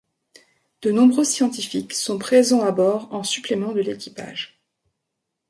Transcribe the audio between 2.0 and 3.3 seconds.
présents à bord en